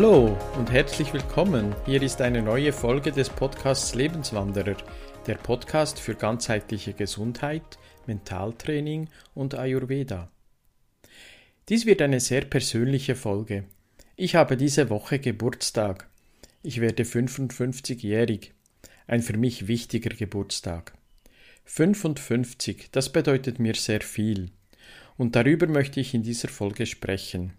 [0.00, 1.74] Hallo und herzlich willkommen.
[1.84, 4.76] Hier ist eine neue Folge des Podcasts Lebenswanderer,
[5.26, 10.30] der Podcast für ganzheitliche Gesundheit, Mentaltraining und Ayurveda.
[11.68, 13.64] Dies wird eine sehr persönliche Folge.
[14.14, 16.08] Ich habe diese Woche Geburtstag.
[16.62, 18.52] Ich werde 55-jährig.
[19.08, 20.92] Ein für mich wichtiger Geburtstag.
[21.64, 24.52] 55, das bedeutet mir sehr viel.
[25.16, 27.54] Und darüber möchte ich in dieser Folge sprechen.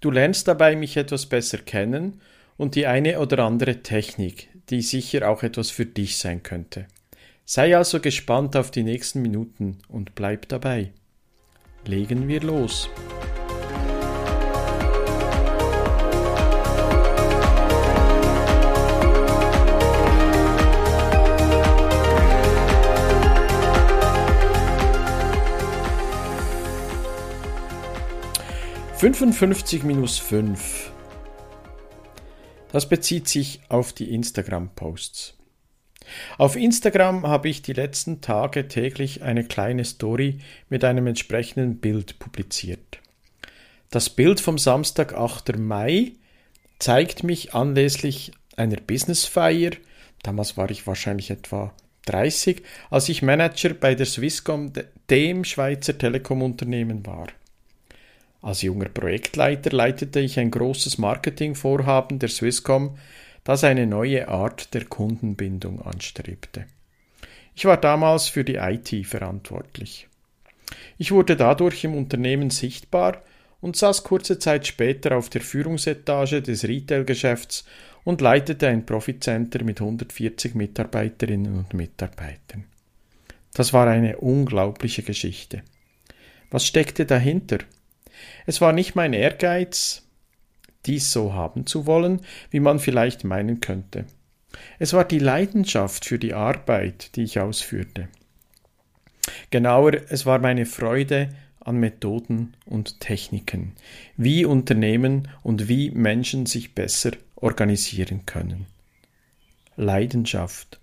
[0.00, 2.20] Du lernst dabei mich etwas besser kennen
[2.56, 6.86] und die eine oder andere Technik, die sicher auch etwas für dich sein könnte.
[7.44, 10.92] Sei also gespannt auf die nächsten Minuten und bleib dabei.
[11.84, 12.90] Legen wir los.
[29.06, 30.90] 55 minus 5.
[32.72, 35.34] Das bezieht sich auf die Instagram-Posts.
[36.38, 42.18] Auf Instagram habe ich die letzten Tage täglich eine kleine Story mit einem entsprechenden Bild
[42.18, 42.98] publiziert.
[43.90, 45.56] Das Bild vom Samstag, 8.
[45.56, 46.14] Mai,
[46.80, 49.70] zeigt mich anlässlich einer Businessfeier,
[50.24, 51.72] damals war ich wahrscheinlich etwa
[52.06, 54.72] 30, als ich Manager bei der Swisscom,
[55.08, 57.28] dem Schweizer Telekom-Unternehmen war.
[58.46, 62.96] Als junger Projektleiter leitete ich ein großes Marketingvorhaben der Swisscom,
[63.42, 66.66] das eine neue Art der Kundenbindung anstrebte.
[67.56, 70.06] Ich war damals für die IT verantwortlich.
[70.96, 73.20] Ich wurde dadurch im Unternehmen sichtbar
[73.60, 77.64] und saß kurze Zeit später auf der Führungsetage des Retailgeschäfts
[78.04, 82.62] und leitete ein Profitcenter mit 140 Mitarbeiterinnen und Mitarbeitern.
[83.54, 85.64] Das war eine unglaubliche Geschichte.
[86.52, 87.58] Was steckte dahinter?
[88.46, 90.02] Es war nicht mein Ehrgeiz,
[90.86, 94.04] dies so haben zu wollen, wie man vielleicht meinen könnte.
[94.78, 98.08] Es war die Leidenschaft für die Arbeit, die ich ausführte.
[99.50, 103.72] Genauer, es war meine Freude an Methoden und Techniken,
[104.16, 108.66] wie Unternehmen und wie Menschen sich besser organisieren können.
[109.76, 110.80] Leidenschaft.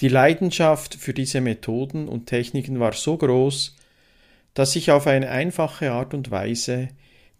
[0.00, 3.76] Die Leidenschaft für diese Methoden und Techniken war so groß,
[4.54, 6.88] dass ich auf eine einfache Art und Weise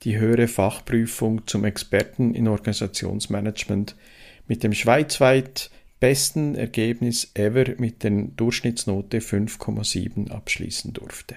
[0.02, 3.96] die höhere Fachprüfung zum Experten in Organisationsmanagement
[4.46, 5.70] mit dem schweizweit
[6.00, 11.36] besten Ergebnis ever mit der Durchschnittsnote 5,7 abschließen durfte.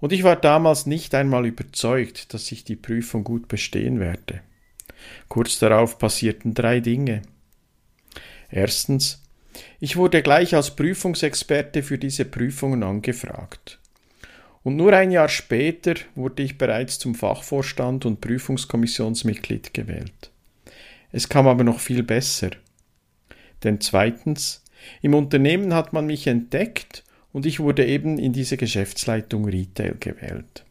[0.00, 4.40] Und ich war damals nicht einmal überzeugt, dass ich die Prüfung gut bestehen werde.
[5.28, 7.22] Kurz darauf passierten drei Dinge.
[8.50, 9.22] Erstens,
[9.78, 13.78] ich wurde gleich als Prüfungsexperte für diese Prüfungen angefragt.
[14.64, 20.30] Und nur ein Jahr später wurde ich bereits zum Fachvorstand und Prüfungskommissionsmitglied gewählt.
[21.10, 22.50] Es kam aber noch viel besser.
[23.64, 24.62] Denn zweitens,
[25.02, 30.64] im Unternehmen hat man mich entdeckt und ich wurde eben in diese Geschäftsleitung Retail gewählt.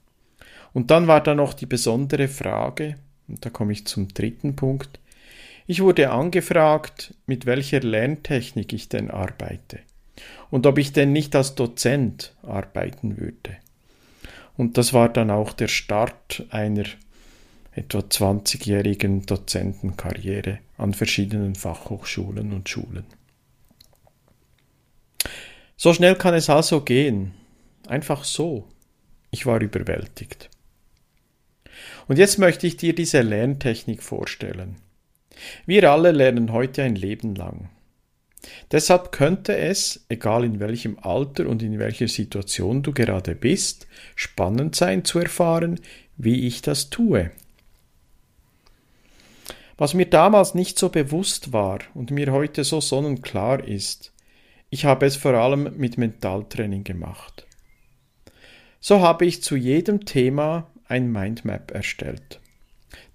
[0.74, 2.96] Und dann war da noch die besondere Frage,
[3.28, 5.00] und da komme ich zum dritten Punkt,
[5.68, 9.80] ich wurde angefragt, mit welcher Lerntechnik ich denn arbeite
[10.50, 13.58] und ob ich denn nicht als Dozent arbeiten würde.
[14.62, 16.84] Und das war dann auch der Start einer
[17.72, 23.06] etwa 20-jährigen Dozentenkarriere an verschiedenen Fachhochschulen und Schulen.
[25.78, 27.34] So schnell kann es also gehen.
[27.88, 28.68] Einfach so.
[29.32, 30.52] Ich war überwältigt.
[32.08, 34.76] Und jetzt möchte ich dir diese Lerntechnik vorstellen.
[35.66, 37.72] Wir alle lernen heute ein Leben lang.
[38.72, 44.76] Deshalb könnte es, egal in welchem Alter und in welcher Situation du gerade bist, spannend
[44.76, 45.80] sein zu erfahren,
[46.18, 47.32] wie ich das tue.
[49.78, 54.12] Was mir damals nicht so bewusst war und mir heute so sonnenklar ist,
[54.70, 57.48] ich habe es vor allem mit Mentaltraining gemacht.
[58.80, 62.41] So habe ich zu jedem Thema ein Mindmap erstellt.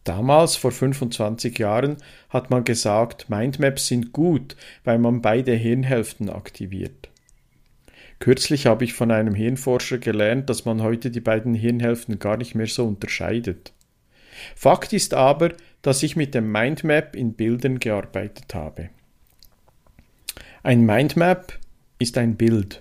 [0.07, 1.97] Damals, vor 25 Jahren,
[2.29, 4.55] hat man gesagt, Mindmaps sind gut,
[4.85, 7.09] weil man beide Hirnhälften aktiviert.
[8.21, 12.55] Kürzlich habe ich von einem Hirnforscher gelernt, dass man heute die beiden Hirnhälften gar nicht
[12.55, 13.73] mehr so unterscheidet.
[14.55, 18.91] Fakt ist aber, dass ich mit dem Mindmap in Bildern gearbeitet habe.
[20.63, 21.59] Ein Mindmap
[21.99, 22.81] ist ein Bild.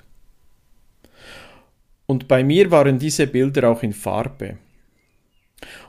[2.06, 4.60] Und bei mir waren diese Bilder auch in Farbe.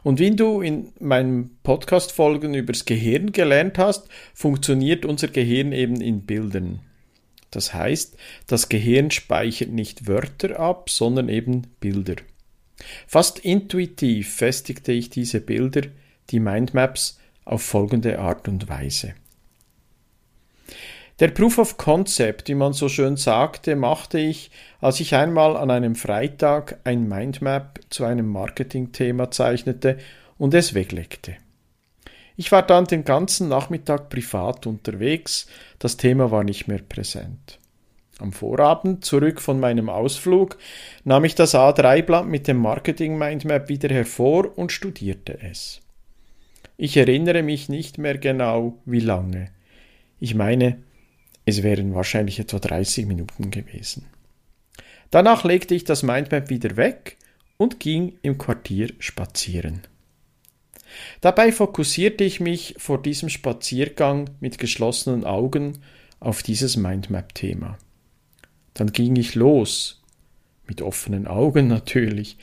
[0.03, 6.23] Und wie du in meinen Podcast-Folgen übers Gehirn gelernt hast, funktioniert unser Gehirn eben in
[6.23, 6.81] Bildern.
[7.51, 8.17] Das heißt,
[8.47, 12.17] das Gehirn speichert nicht Wörter ab, sondern eben Bilder.
[13.07, 15.83] Fast intuitiv festigte ich diese Bilder
[16.31, 19.15] die Mindmaps auf folgende Art und Weise.
[21.19, 24.51] Der Proof of Concept, wie man so schön sagte, machte ich,
[24.83, 29.97] als ich einmal an einem Freitag ein Mindmap zu einem Marketingthema zeichnete
[30.37, 31.37] und es weglegte.
[32.37, 35.47] Ich war dann den ganzen Nachmittag privat unterwegs,
[35.79, 37.61] das Thema war nicht mehr präsent.
[38.19, 40.59] Am Vorabend, zurück von meinem Ausflug,
[41.05, 45.81] nahm ich das A3-Blatt mit dem Marketing Mindmap wieder hervor und studierte es.
[46.77, 49.49] Ich erinnere mich nicht mehr genau, wie lange.
[50.21, 50.79] Ich meine,
[51.47, 54.05] es wären wahrscheinlich etwa 30 Minuten gewesen.
[55.11, 57.17] Danach legte ich das Mindmap wieder weg
[57.57, 59.83] und ging im Quartier spazieren.
[61.21, 65.79] Dabei fokussierte ich mich vor diesem Spaziergang mit geschlossenen Augen
[66.19, 67.79] auf dieses Mindmap-Thema.
[68.75, 70.03] Dann ging ich los,
[70.67, 72.39] mit offenen Augen natürlich.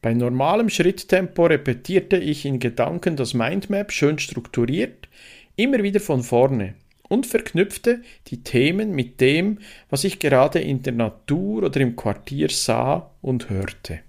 [0.00, 5.08] Bei normalem Schritttempo repetierte ich in Gedanken das Mindmap schön strukturiert,
[5.54, 6.74] immer wieder von vorne
[7.12, 9.58] und verknüpfte die Themen mit dem,
[9.90, 14.00] was ich gerade in der Natur oder im Quartier sah und hörte.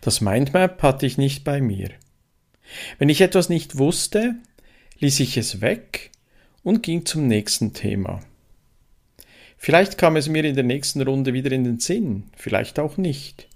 [0.00, 1.90] Das Mindmap hatte ich nicht bei mir.
[2.98, 4.36] Wenn ich etwas nicht wusste,
[4.98, 6.10] ließ ich es weg
[6.62, 8.22] und ging zum nächsten Thema.
[9.58, 13.46] Vielleicht kam es mir in der nächsten Runde wieder in den Sinn, vielleicht auch nicht.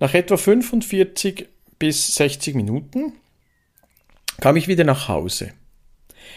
[0.00, 1.46] Nach etwa 45
[1.78, 3.12] bis 60 Minuten
[4.40, 5.52] kam ich wieder nach Hause,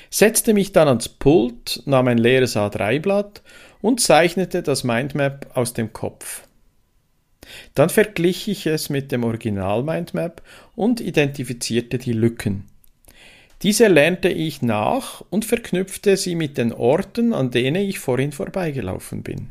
[0.10, 3.42] setzte mich dann ans Pult, nahm ein leeres A3-Blatt
[3.82, 6.44] und zeichnete das Mindmap aus dem Kopf.
[7.76, 10.42] Dann verglich ich es mit dem Original Mindmap
[10.76, 12.66] und identifizierte die Lücken.
[13.64, 19.24] Diese lernte ich nach und verknüpfte sie mit den Orten, an denen ich vorhin vorbeigelaufen
[19.24, 19.50] bin.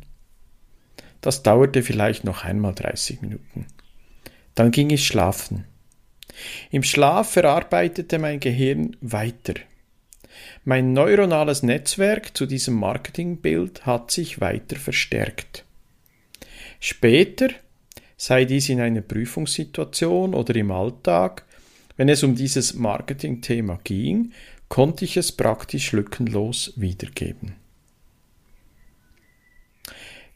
[1.21, 3.67] Das dauerte vielleicht noch einmal 30 Minuten.
[4.55, 5.65] Dann ging ich schlafen.
[6.71, 9.55] Im Schlaf verarbeitete mein Gehirn weiter.
[10.65, 15.65] Mein neuronales Netzwerk zu diesem Marketingbild hat sich weiter verstärkt.
[16.81, 17.49] Später
[18.17, 21.45] sei dies in einer Prüfungssituation oder im Alltag,
[21.97, 24.33] wenn es um dieses Marketingthema ging,
[24.69, 27.55] konnte ich es praktisch lückenlos wiedergeben.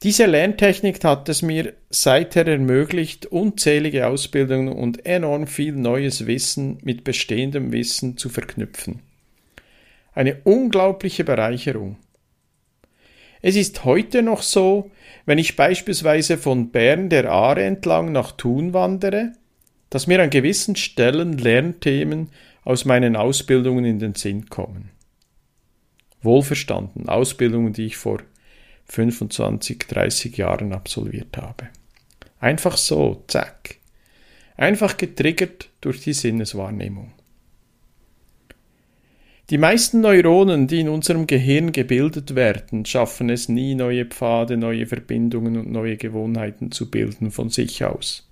[0.03, 7.05] Diese Lerntechnik hat es mir seither ermöglicht, unzählige Ausbildungen und enorm viel neues Wissen mit
[7.05, 9.03] bestehendem Wissen zu verknüpfen.
[10.21, 11.97] Eine unglaubliche Bereicherung.
[13.41, 14.91] Es ist heute noch so,
[15.25, 19.33] wenn ich beispielsweise von Bern der Aare entlang nach Thun wandere,
[19.89, 22.29] dass mir an gewissen Stellen Lernthemen
[22.65, 24.91] aus meinen Ausbildungen in den Sinn kommen.
[26.21, 28.21] Wohlverstanden, Ausbildungen, die ich vor
[28.89, 31.71] 25, 30 Jahren absolviert habe.
[32.41, 33.77] Einfach so, zack.
[34.59, 37.15] Einfach getriggert durch die Sinneswahrnehmung.
[39.51, 44.87] Die meisten Neuronen, die in unserem Gehirn gebildet werden, schaffen es nie, neue Pfade, neue
[44.87, 48.29] Verbindungen und neue Gewohnheiten zu bilden von sich aus.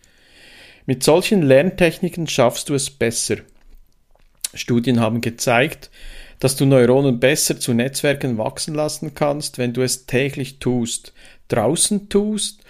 [0.86, 3.38] Mit solchen Lerntechniken schaffst du es besser.
[4.54, 5.90] Studien haben gezeigt,
[6.38, 11.12] dass du Neuronen besser zu Netzwerken wachsen lassen kannst, wenn du es täglich tust,
[11.48, 12.62] draußen tust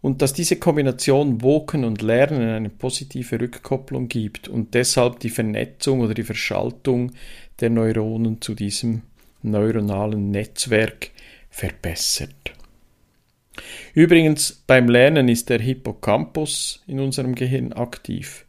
[0.00, 6.00] und dass diese Kombination Woken und Lernen eine positive Rückkopplung gibt und deshalb die Vernetzung
[6.00, 7.12] oder die Verschaltung
[7.62, 9.02] der Neuronen zu diesem
[9.42, 11.10] neuronalen Netzwerk
[11.48, 12.52] verbessert.
[13.94, 18.46] Übrigens, beim Lernen ist der Hippocampus in unserem Gehirn aktiv.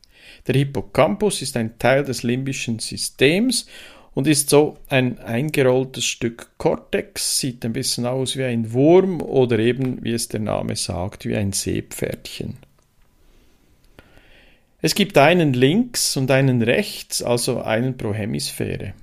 [0.47, 3.67] Der Hippocampus ist ein Teil des limbischen Systems
[4.13, 9.59] und ist so ein eingerolltes Stück Cortex, sieht ein bisschen aus wie ein Wurm oder
[9.59, 12.57] eben, wie es der Name sagt, wie ein Seepferdchen.
[14.81, 18.93] Es gibt einen links und einen rechts, also einen pro Hemisphäre.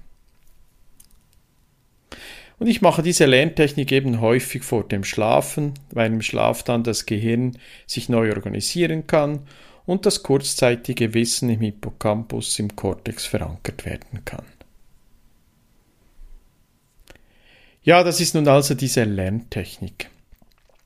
[2.61, 7.07] Und ich mache diese Lerntechnik eben häufig vor dem Schlafen, weil im Schlaf dann das
[7.07, 9.41] Gehirn sich neu organisieren kann
[9.87, 14.45] und das kurzzeitige Wissen im Hippocampus im Kortex verankert werden kann.
[17.83, 20.11] Ja, das ist nun also diese Lerntechnik.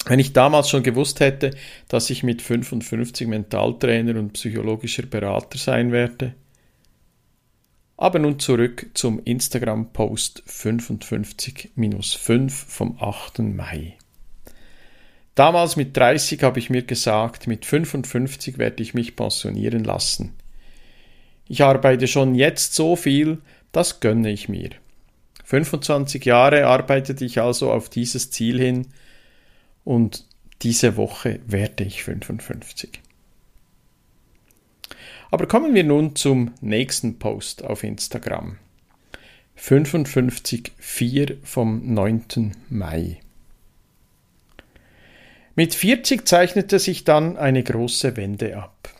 [0.06, 1.50] Wenn ich damals schon gewusst hätte,
[1.88, 6.34] dass ich mit 55 Mentaltrainer und psychologischer Berater sein werde.
[7.96, 13.38] Aber nun zurück zum Instagram-Post 55-5 vom 8.
[13.38, 13.96] Mai.
[15.34, 20.34] Damals mit 30 habe ich mir gesagt, mit 55 werde ich mich pensionieren lassen.
[21.48, 23.38] Ich arbeite schon jetzt so viel,
[23.72, 24.70] das gönne ich mir.
[25.44, 28.86] 25 Jahre arbeitete ich also auf dieses Ziel hin,
[29.84, 30.24] und
[30.62, 33.00] diese Woche werde ich 55.
[35.34, 38.56] Aber kommen wir nun zum nächsten Post auf Instagram.
[39.58, 42.52] 55.4 vom 9.
[42.70, 43.18] Mai.
[45.56, 48.94] Mit 40 zeichnete sich dann eine große Wende ab.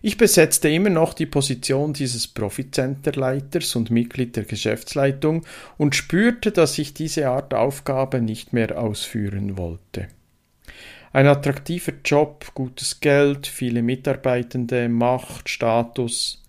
[0.00, 5.44] Ich besetzte immer noch die Position dieses Profitcenter-Leiters und Mitglied der Geschäftsleitung
[5.76, 10.06] und spürte, dass ich diese Art Aufgabe nicht mehr ausführen wollte.
[11.16, 16.44] Ein attraktiver Job, gutes Geld, viele Mitarbeitende, Macht, Status.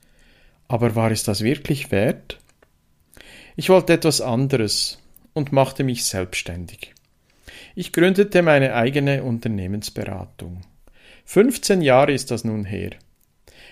[0.68, 2.38] Aber war es das wirklich wert?
[3.56, 6.94] Ich wollte etwas anderes und machte mich selbstständig.
[7.76, 10.64] Ich gründete meine eigene Unternehmensberatung.
[11.24, 12.90] 15 Jahre ist das nun her.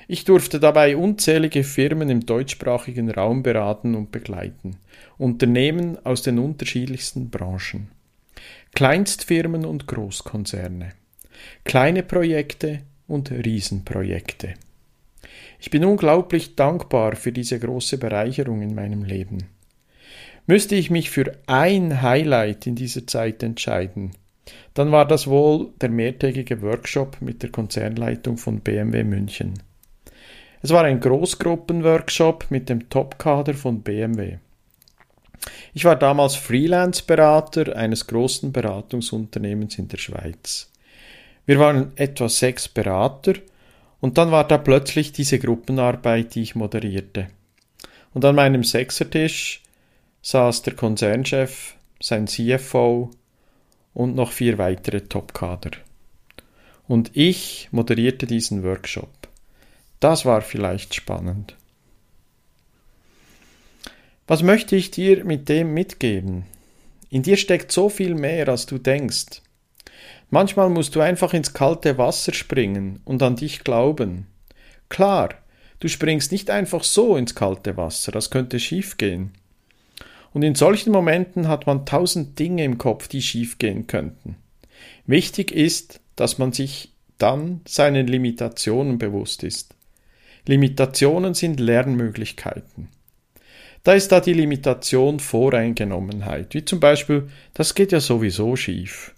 [0.08, 4.78] Ich durfte dabei unzählige Firmen im deutschsprachigen Raum beraten und begleiten,
[5.18, 7.92] Unternehmen aus den unterschiedlichsten Branchen,
[8.76, 10.92] Kleinstfirmen und Großkonzerne,
[11.64, 14.56] kleine Projekte und Riesenprojekte.
[15.62, 19.46] Ich bin unglaublich dankbar für diese große Bereicherung in meinem Leben.
[20.46, 24.12] Müsste ich mich für ein Highlight in dieser Zeit entscheiden,
[24.74, 29.54] dann war das wohl der mehrtägige Workshop mit der Konzernleitung von BMW München.
[30.62, 34.40] Es war ein Großgruppenworkshop mit dem Topkader von BMW.
[35.74, 40.72] Ich war damals Freelance-Berater eines großen Beratungsunternehmens in der Schweiz.
[41.46, 43.34] Wir waren etwa sechs Berater
[44.00, 47.28] und dann war da plötzlich diese Gruppenarbeit, die ich moderierte.
[48.14, 49.62] Und an meinem Sechsertisch
[50.22, 53.12] saß der Konzernchef, sein CFO
[53.94, 55.72] und noch vier weitere Topkader.
[56.88, 59.10] Und ich moderierte diesen Workshop.
[60.00, 61.56] Das war vielleicht spannend.
[64.28, 66.46] Was möchte ich dir mit dem mitgeben?
[67.12, 69.44] In dir steckt so viel mehr, als du denkst.
[70.32, 74.26] Manchmal musst du einfach ins kalte Wasser springen und an dich glauben.
[74.90, 75.36] Klar,
[75.80, 79.34] du springst nicht einfach so ins kalte Wasser, das könnte schiefgehen.
[80.34, 84.38] Und in solchen Momenten hat man tausend Dinge im Kopf, die schiefgehen könnten.
[85.06, 89.76] Wichtig ist, dass man sich dann seinen Limitationen bewusst ist.
[90.48, 92.90] Limitationen sind Lernmöglichkeiten.
[93.86, 99.14] Da ist da die Limitation Voreingenommenheit, wie zum Beispiel, das geht ja sowieso schief.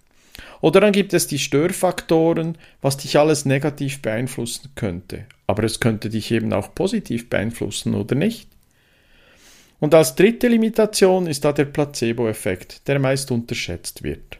[0.59, 5.25] Oder dann gibt es die Störfaktoren, was dich alles negativ beeinflussen könnte.
[5.47, 8.49] Aber es könnte dich eben auch positiv beeinflussen, oder nicht?
[9.79, 14.37] Und als dritte Limitation ist da der Placebo-Effekt, der meist unterschätzt wird.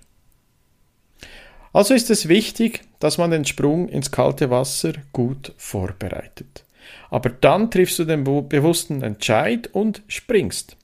[1.72, 6.66] Also ist es wichtig, dass man den Sprung ins kalte Wasser gut vorbereitet.
[7.10, 10.78] Aber dann triffst du den bewussten Entscheid und springst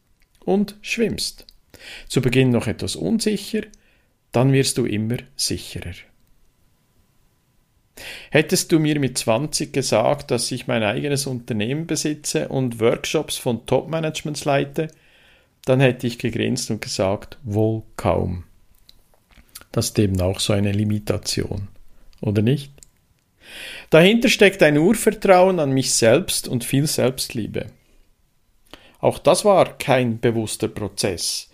[0.45, 1.45] und schwimmst.
[2.07, 3.61] Zu Beginn noch etwas unsicher,
[4.31, 5.93] dann wirst du immer sicherer.
[8.31, 13.65] Hättest du mir mit 20 gesagt, dass ich mein eigenes Unternehmen besitze und Workshops von
[13.65, 14.87] Top-Managements leite,
[15.65, 18.43] dann hätte ich gegrinst und gesagt, wohl kaum.
[19.71, 21.67] Das ist eben auch so eine Limitation,
[22.21, 22.72] oder nicht?
[23.89, 27.67] Dahinter steckt ein Urvertrauen an mich selbst und viel Selbstliebe.
[28.99, 31.51] Auch das war kein bewusster Prozess,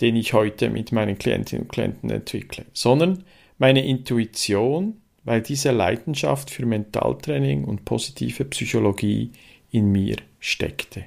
[0.00, 3.24] den ich heute mit meinen Klientinnen und Klienten entwickle, sondern
[3.58, 9.32] meine Intuition, weil diese Leidenschaft für Mentaltraining und positive Psychologie
[9.70, 11.06] in mir steckte.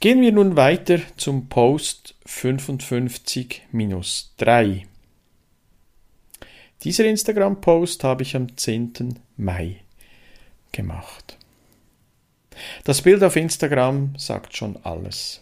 [0.00, 4.82] Gehen wir nun weiter zum Post 55-3.
[6.84, 9.18] Dieser Instagram-Post habe ich am 10.
[9.38, 9.76] Mai
[10.70, 11.38] gemacht.
[12.84, 15.40] Das Bild auf Instagram sagt schon alles.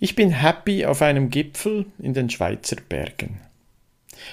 [0.00, 3.40] Ich bin happy auf einem Gipfel in den Schweizer Bergen.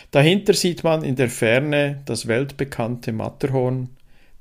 [0.09, 3.89] Dahinter sieht man in der Ferne das weltbekannte Matterhorn,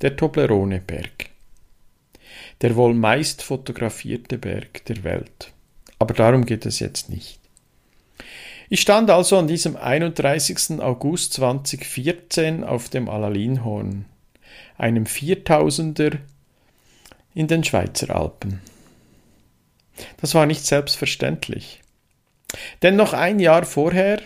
[0.00, 1.28] der Toblerone-Berg.
[2.62, 5.52] Der wohl meist fotografierte Berg der Welt.
[5.98, 7.38] Aber darum geht es jetzt nicht.
[8.70, 10.80] Ich stand also an diesem 31.
[10.80, 14.04] August 2014 auf dem Alalinhorn,
[14.76, 16.18] einem Viertausender
[17.34, 18.60] in den Schweizer Alpen.
[20.20, 21.80] Das war nicht selbstverständlich.
[22.82, 24.20] Denn noch ein Jahr vorher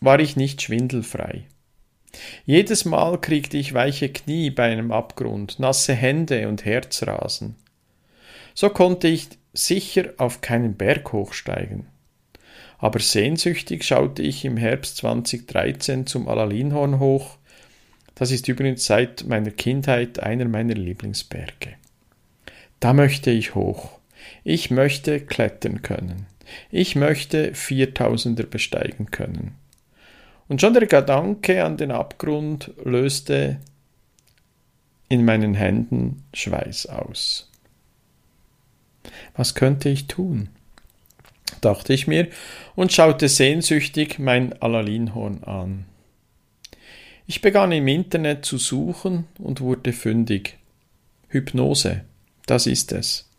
[0.00, 1.46] war ich nicht schwindelfrei.
[2.44, 7.56] Jedes Mal kriegte ich weiche Knie bei einem Abgrund, nasse Hände und Herzrasen.
[8.52, 11.86] So konnte ich sicher auf keinen Berg hochsteigen
[12.80, 17.36] aber sehnsüchtig schaute ich im Herbst 2013 zum Alalinhorn hoch.
[18.14, 21.74] Das ist übrigens seit meiner Kindheit einer meiner Lieblingsberge.
[22.80, 23.98] Da möchte ich hoch.
[24.44, 26.26] Ich möchte klettern können.
[26.70, 29.54] Ich möchte Viertausender besteigen können.
[30.48, 33.60] Und schon der Gedanke an den Abgrund löste
[35.08, 37.50] in meinen Händen Schweiß aus.
[39.36, 40.48] Was könnte ich tun?
[41.60, 42.28] Dachte ich mir
[42.74, 45.84] und schaute sehnsüchtig mein Alalinhorn an.
[47.26, 50.58] Ich begann im Internet zu suchen und wurde fündig.
[51.28, 52.02] Hypnose,
[52.46, 53.30] das ist es.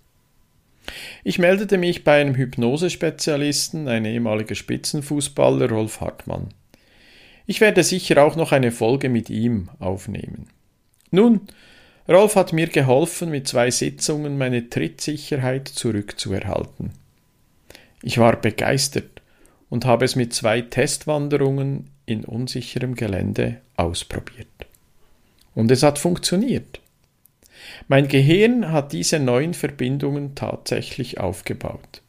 [1.24, 6.54] Ich meldete mich bei einem Hypnosespezialisten, ein ehemaliger Spitzenfußballer Rolf Hartmann.
[7.46, 10.48] Ich werde sicher auch noch eine Folge mit ihm aufnehmen.
[11.12, 11.42] Nun,
[12.08, 16.94] Rolf hat mir geholfen, mit zwei Sitzungen meine Trittsicherheit zurückzuerhalten.
[18.02, 19.22] Ich war begeistert
[19.70, 24.48] und habe es mit zwei Testwanderungen in unsicherem Gelände ausprobiert.
[25.54, 26.80] Und es hat funktioniert.
[27.88, 32.02] Mein Gehirn hat diese neuen Verbindungen tatsächlich aufgebaut.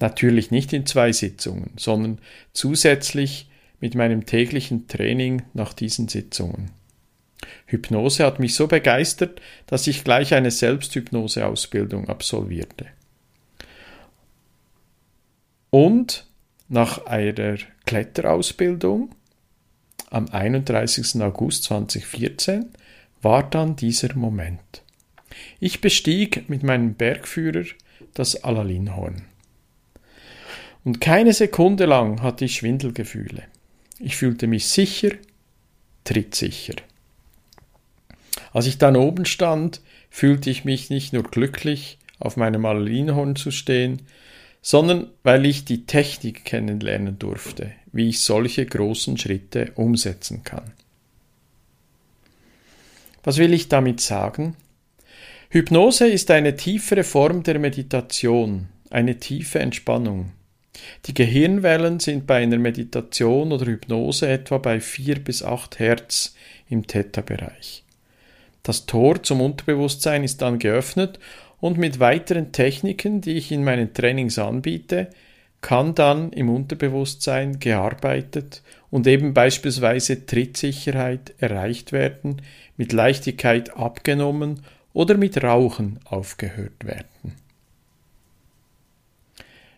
[0.00, 2.18] Natürlich nicht in zwei Sitzungen, sondern
[2.52, 3.50] zusätzlich
[3.80, 6.70] mit meinem täglichen Training nach diesen Sitzungen.
[7.66, 12.86] Hypnose hat mich so begeistert, dass ich gleich eine Selbsthypnoseausbildung absolvierte.
[15.76, 16.24] Und
[16.70, 19.14] nach einer Kletterausbildung
[20.08, 21.20] am 31.
[21.20, 22.70] August 2014
[23.20, 24.82] war dann dieser Moment.
[25.60, 27.66] Ich bestieg mit meinem Bergführer
[28.14, 29.26] das Alalinhorn.
[30.82, 33.42] Und keine Sekunde lang hatte ich Schwindelgefühle.
[33.98, 35.10] Ich fühlte mich sicher,
[36.04, 36.76] trittsicher.
[38.54, 43.50] Als ich dann oben stand, fühlte ich mich nicht nur glücklich, auf meinem Alalinhorn zu
[43.50, 44.00] stehen,
[44.68, 50.72] sondern weil ich die Technik kennenlernen durfte, wie ich solche großen Schritte umsetzen kann.
[53.22, 54.56] Was will ich damit sagen?
[55.50, 60.32] Hypnose ist eine tiefere Form der Meditation, eine tiefe Entspannung.
[61.04, 66.34] Die Gehirnwellen sind bei einer Meditation oder Hypnose etwa bei 4 bis 8 Hertz
[66.68, 67.84] im Theta-Bereich.
[68.64, 71.20] Das Tor zum Unterbewusstsein ist dann geöffnet
[71.60, 75.08] und mit weiteren Techniken, die ich in meinen Trainings anbiete,
[75.60, 82.42] kann dann im Unterbewusstsein gearbeitet und eben beispielsweise Trittsicherheit erreicht werden,
[82.76, 84.60] mit Leichtigkeit abgenommen
[84.92, 87.34] oder mit Rauchen aufgehört werden.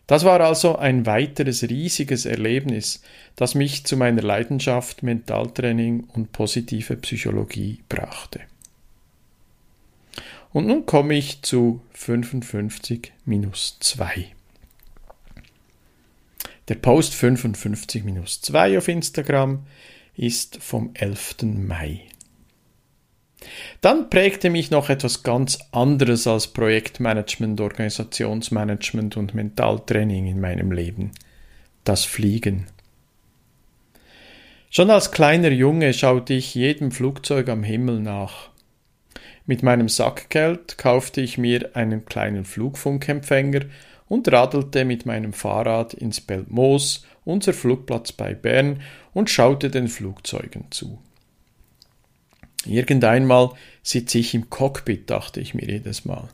[0.06, 3.02] Das war also ein weiteres riesiges Erlebnis,
[3.36, 8.40] das mich zu meiner Leidenschaft Mentaltraining und positive Psychologie brachte.
[10.52, 14.26] Und nun komme ich zu 55 minus 2.
[16.68, 19.66] Der Post 55 minus 2 auf Instagram
[20.16, 21.36] ist vom 11.
[21.42, 22.02] Mai.
[23.80, 31.12] Dann prägte mich noch etwas ganz anderes als Projektmanagement, Organisationsmanagement und Mentaltraining in meinem Leben.
[31.84, 32.66] Das Fliegen.
[34.70, 38.50] Schon als kleiner Junge schaute ich jedem Flugzeug am Himmel nach.
[39.48, 43.62] Mit meinem Sackgeld kaufte ich mir einen kleinen Flugfunkempfänger
[44.06, 48.82] und radelte mit meinem Fahrrad ins Belmoos, unser Flugplatz bei Bern,
[49.14, 50.98] und schaute den Flugzeugen zu.
[52.66, 56.28] Irgendeinmal sitze ich im Cockpit, dachte ich mir jedes Mal.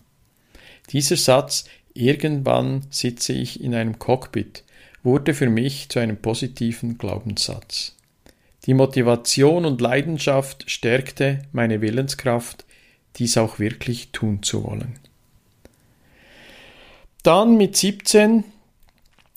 [0.90, 4.64] Dieser Satz, irgendwann sitze ich in einem Cockpit,
[5.04, 7.94] wurde für mich zu einem positiven Glaubenssatz.
[8.66, 12.64] Die Motivation und Leidenschaft stärkte meine Willenskraft,
[13.16, 14.98] dies auch wirklich tun zu wollen.
[17.22, 18.44] Dann mit 17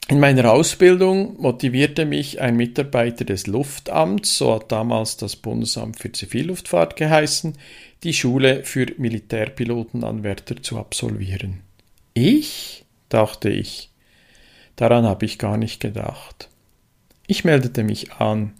[0.09, 6.11] in meiner Ausbildung motivierte mich ein Mitarbeiter des Luftamts, so hat damals das Bundesamt für
[6.11, 7.57] Zivilluftfahrt geheißen,
[8.03, 11.61] die Schule für Militärpilotenanwärter zu absolvieren.
[12.13, 12.85] Ich?
[13.09, 13.89] dachte ich.
[14.77, 16.49] Daran habe ich gar nicht gedacht.
[17.25, 18.53] Ich meldete mich an,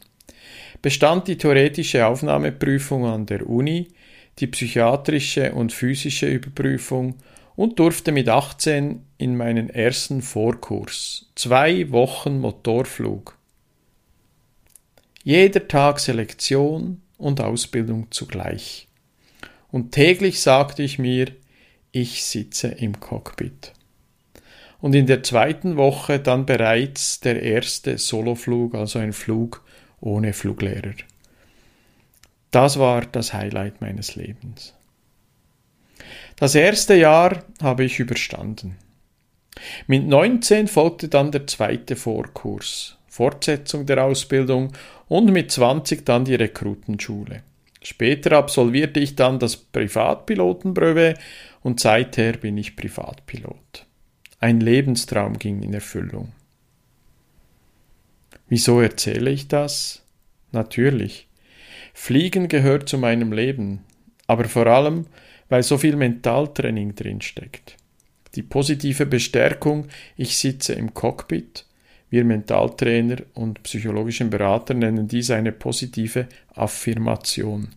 [0.81, 3.87] bestand die theoretische Aufnahmeprüfung an der Uni,
[4.39, 7.15] die psychiatrische und physische Überprüfung
[7.55, 13.37] und durfte mit 18 in meinen ersten Vorkurs, zwei Wochen Motorflug.
[15.23, 18.87] Jeder Tag Selektion und Ausbildung zugleich.
[19.71, 21.31] Und täglich sagte ich mir,
[21.91, 23.73] ich sitze im Cockpit.
[24.79, 29.63] Und in der zweiten Woche dann bereits der erste Soloflug, also ein Flug
[29.99, 30.93] ohne Fluglehrer.
[32.57, 34.73] Das war das Highlight meines Lebens.
[36.37, 38.79] Das erste Jahr habe ich überstanden.
[39.85, 44.73] Mit 19 folgte dann der zweite Vorkurs, Fortsetzung der Ausbildung
[45.07, 47.43] und mit 20 dann die Rekrutenschule.
[47.83, 51.19] Später absolvierte ich dann das Privatpilotenbrevet
[51.61, 53.85] und seither bin ich Privatpilot.
[54.39, 56.31] Ein Lebenstraum ging in Erfüllung.
[58.47, 60.01] Wieso erzähle ich das?
[60.51, 61.26] natürlich.
[61.99, 63.83] Fliegen gehört zu meinem Leben,
[64.27, 65.07] aber vor allem,
[65.49, 67.75] weil so viel Mentaltraining drinsteckt.
[68.35, 71.65] Die positive Bestärkung, ich sitze im Cockpit,
[72.09, 77.69] wir Mentaltrainer und psychologischen Berater nennen dies eine positive Affirmation.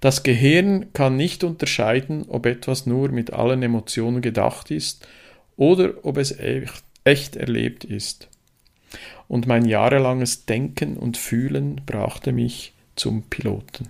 [0.00, 5.08] Das Gehirn kann nicht unterscheiden, ob etwas nur mit allen Emotionen gedacht ist
[5.56, 8.28] oder ob es echt, echt erlebt ist.
[9.26, 13.88] Und mein jahrelanges Denken und Fühlen brachte mich zum Piloten.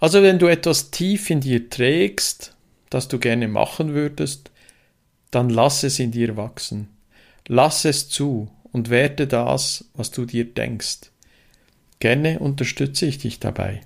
[0.00, 2.54] Also wenn du etwas tief in dir trägst,
[2.90, 4.50] das du gerne machen würdest,
[5.30, 6.88] dann lass es in dir wachsen.
[7.46, 11.10] Lass es zu und werte das, was du dir denkst.
[11.98, 13.80] Gerne unterstütze ich dich dabei.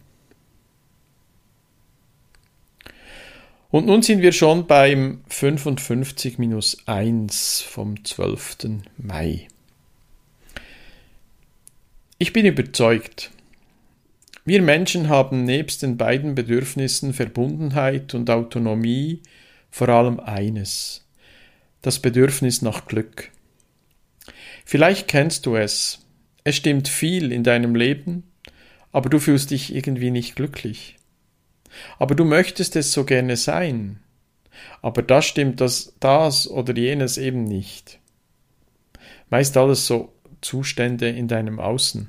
[3.70, 8.80] Und nun sind wir schon beim 55 minus 1 vom 12.
[8.96, 9.46] Mai.
[12.22, 13.30] Ich bin überzeugt,
[14.44, 19.22] wir Menschen haben nebst den beiden Bedürfnissen Verbundenheit und Autonomie
[19.70, 21.08] vor allem eines,
[21.80, 23.30] das Bedürfnis nach Glück.
[24.66, 26.04] Vielleicht kennst du es,
[26.44, 28.24] es stimmt viel in deinem Leben,
[28.92, 30.98] aber du fühlst dich irgendwie nicht glücklich.
[31.98, 33.98] Aber du möchtest es so gerne sein.
[34.82, 37.98] Aber da stimmt das, das oder jenes eben nicht.
[39.30, 42.08] Meist alles so Zustände in deinem Außen.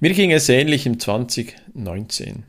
[0.00, 2.44] Mir ging es ähnlich im 2019.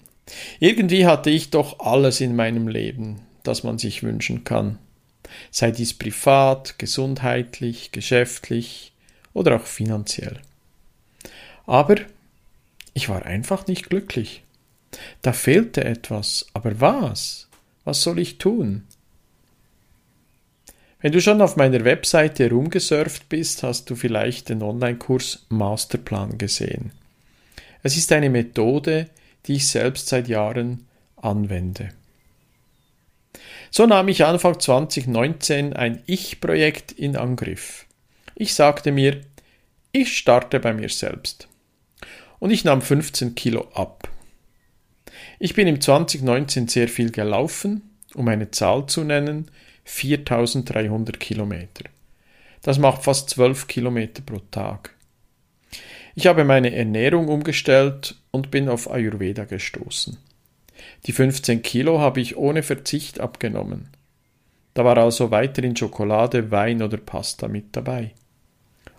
[0.59, 4.77] Irgendwie hatte ich doch alles in meinem Leben, das man sich wünschen kann.
[5.49, 8.93] Sei dies privat, gesundheitlich, geschäftlich
[9.33, 10.39] oder auch finanziell.
[11.65, 11.95] Aber
[12.93, 14.43] ich war einfach nicht glücklich.
[15.21, 17.47] Da fehlte etwas, aber was?
[17.83, 18.83] Was soll ich tun?
[21.01, 26.91] Wenn du schon auf meiner Webseite rumgesurft bist, hast du vielleicht den Online-Kurs Masterplan gesehen.
[27.81, 29.09] Es ist eine Methode,
[29.47, 30.85] die ich selbst seit Jahren
[31.17, 31.89] anwende.
[33.71, 37.85] So nahm ich Anfang 2019 ein Ich-Projekt in Angriff.
[38.35, 39.21] Ich sagte mir,
[39.91, 41.47] ich starte bei mir selbst.
[42.37, 44.07] Und ich nahm 15 Kilo ab.
[45.39, 49.49] Ich bin im 2019 sehr viel gelaufen, um eine Zahl zu nennen,
[49.83, 51.85] 4300 Kilometer.
[52.61, 54.95] Das macht fast 12 Kilometer pro Tag.
[56.15, 60.17] Ich habe meine Ernährung umgestellt und bin auf Ayurveda gestoßen.
[61.05, 63.87] Die 15 Kilo habe ich ohne Verzicht abgenommen.
[64.73, 68.11] Da war also weiterhin Schokolade, Wein oder Pasta mit dabei.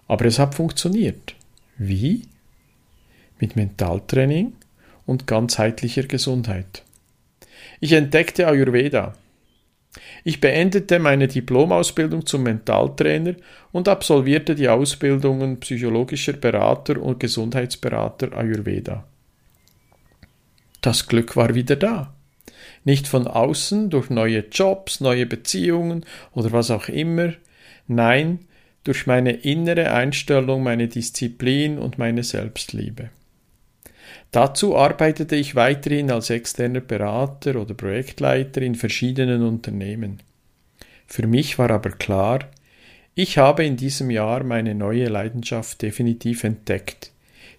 [0.09, 1.35] Aber es hat funktioniert.
[1.79, 2.23] Wie?
[3.39, 4.53] Mit Mentaltraining,
[5.07, 6.83] und ganzheitlicher Gesundheit.
[7.81, 9.15] Ich entdeckte Ayurveda.
[10.25, 13.35] Ich beendete meine Diplomausbildung zum Mentaltrainer
[13.73, 19.05] und absolvierte die Ausbildungen psychologischer Berater und Gesundheitsberater Ayurveda.
[20.81, 22.15] Das Glück war wieder da.
[22.85, 27.33] Nicht von außen durch neue Jobs, neue Beziehungen oder was auch immer,
[27.87, 28.41] nein,
[28.85, 33.11] durch meine innere Einstellung, meine Disziplin und meine Selbstliebe.
[34.31, 40.21] Dazu arbeitete ich weiterhin als externer Berater oder Projektleiter in verschiedenen Unternehmen.
[41.07, 42.41] Für mich war aber klar,
[43.15, 47.11] ich habe in diesem Jahr meine neue Leidenschaft definitiv entdeckt,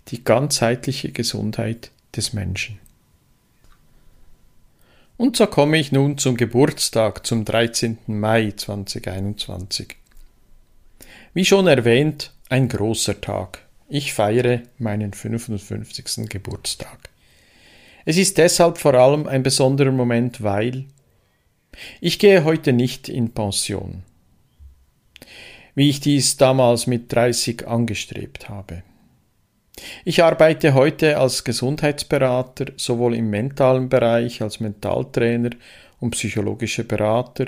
[0.07, 2.79] die ganzheitliche Gesundheit des Menschen.
[5.17, 7.99] Und so komme ich nun zum Geburtstag, zum 13.
[8.07, 9.95] Mai 2021.
[11.35, 13.62] Wie schon erwähnt, ein großer Tag.
[13.95, 16.27] Ich feiere meinen 55.
[16.27, 17.11] Geburtstag.
[18.05, 20.85] Es ist deshalb vor allem ein besonderer Moment, weil
[22.01, 24.01] ich gehe heute nicht in Pension,
[25.75, 28.81] wie ich dies damals mit 30 angestrebt habe.
[30.05, 35.51] Ich arbeite heute als Gesundheitsberater sowohl im mentalen Bereich als Mentaltrainer
[35.99, 37.45] und psychologischer Berater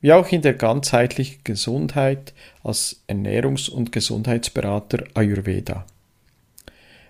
[0.00, 5.86] wie auch in der ganzheitlichen Gesundheit als Ernährungs- und Gesundheitsberater Ayurveda.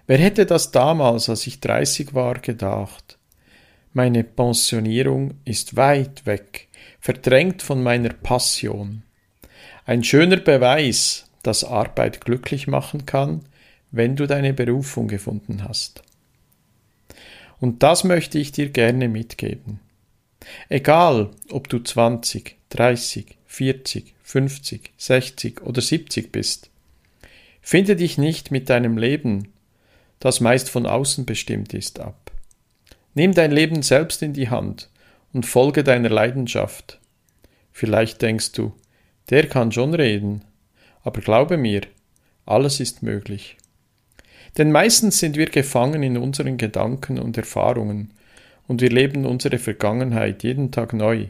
[0.07, 3.19] Wer hätte das damals, als ich 30 war, gedacht?
[3.93, 6.69] Meine Pensionierung ist weit weg,
[7.01, 9.03] verdrängt von meiner Passion.
[9.85, 13.43] Ein schöner Beweis, dass Arbeit glücklich machen kann,
[13.91, 16.03] wenn du deine Berufung gefunden hast.
[17.59, 19.81] Und das möchte ich dir gerne mitgeben.
[20.69, 26.71] Egal, ob du 20, 30, 40, 50, 60 oder 70 bist.
[27.63, 29.53] Finde dich nicht mit deinem Leben,
[30.21, 32.31] das meist von außen bestimmt ist, ab.
[33.15, 34.91] Nimm dein Leben selbst in die Hand
[35.33, 37.01] und folge deiner Leidenschaft.
[37.73, 38.73] Vielleicht denkst du,
[39.31, 40.43] der kann schon reden,
[41.03, 41.83] aber glaube mir,
[42.47, 43.57] Alles ist möglich.
[44.57, 48.13] Denn meistens sind wir gefangen in unseren Gedanken und Erfahrungen
[48.69, 51.27] und wir leben unsere Vergangenheit jeden Tag neu,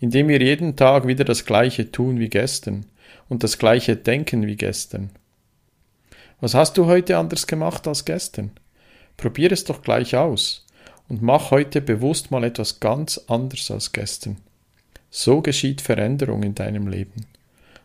[0.00, 2.86] indem wir jeden Tag wieder das Gleiche tun wie gestern
[3.28, 5.10] und das Gleiche denken wie gestern.
[6.40, 8.52] Was hast du heute anders gemacht als gestern?
[9.16, 10.64] Probier es doch gleich aus
[11.08, 14.36] und mach heute bewusst mal etwas ganz anderes als gestern.
[15.10, 17.26] So geschieht Veränderung in deinem Leben.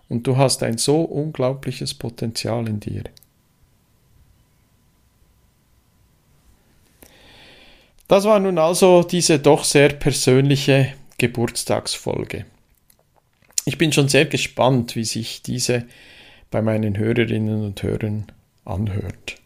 [0.10, 3.04] Und du hast ein so unglaubliches Potenzial in dir.
[8.14, 12.46] Das war nun also diese doch sehr persönliche Geburtstagsfolge.
[13.66, 15.86] Ich bin schon sehr gespannt, wie sich diese
[16.52, 18.28] bei meinen Hörerinnen und Hörern
[18.66, 19.38] anhört.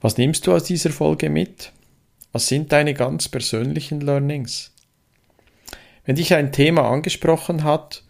[0.00, 1.70] Was nimmst du aus dieser Folge mit?
[2.32, 4.72] Was sind deine ganz persönlichen Learnings?
[6.06, 8.04] Wenn dich ein Thema angesprochen hat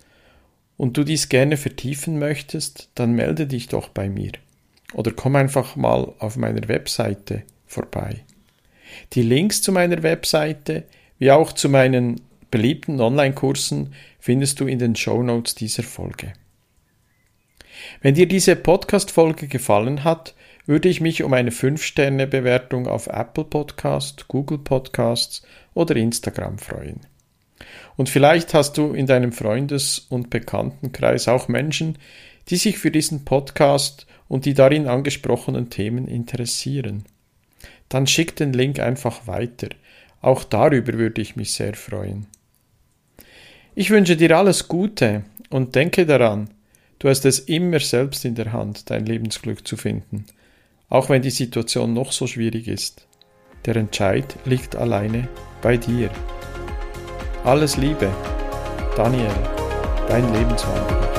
[0.77, 4.31] und du dies gerne vertiefen möchtest, dann melde dich doch bei mir
[4.93, 8.25] oder komm einfach mal auf meiner Webseite vorbei.
[9.13, 10.85] Die Links zu meiner Webseite
[11.19, 16.33] wie auch zu meinen beliebten Online-Kursen findest du in den Show Notes dieser Folge.
[18.01, 20.35] Wenn dir diese Podcast-Folge gefallen hat,
[20.67, 25.43] würde ich mich um eine 5-Sterne-Bewertung auf Apple Podcast, Google Podcasts
[25.75, 27.01] oder Instagram freuen.
[27.97, 31.99] Und vielleicht hast du in deinem Freundes- und Bekanntenkreis auch Menschen,
[32.49, 37.05] die sich für diesen Podcast und die darin angesprochenen Themen interessieren.
[37.95, 39.69] Dann schick den Link einfach weiter.
[40.21, 42.27] Auch darüber würde ich mich sehr freuen.
[43.77, 46.51] Ich wünsche dir alles Gute und denke daran,
[46.99, 50.27] du hast es immer selbst in der Hand, dein Lebensglück zu finden,
[50.89, 53.07] auch wenn die Situation noch so schwierig ist.
[53.65, 55.29] Der Entscheid liegt alleine
[55.63, 56.11] bei dir.
[57.45, 58.11] Alles Liebe,
[58.97, 59.31] Daniel,
[60.09, 61.14] dein Lebenswanderer.